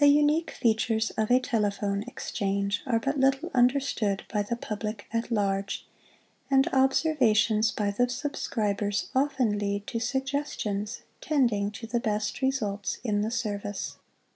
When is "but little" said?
2.98-3.52